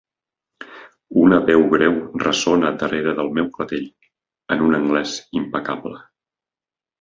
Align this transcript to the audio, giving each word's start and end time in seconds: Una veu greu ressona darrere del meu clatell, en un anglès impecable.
Una 1.23 1.37
veu 1.49 1.65
greu 1.73 1.99
ressona 2.23 2.71
darrere 2.83 3.13
del 3.19 3.29
meu 3.41 3.51
clatell, 3.59 3.85
en 4.57 4.65
un 4.69 4.79
anglès 4.79 5.15
impecable. 5.43 5.95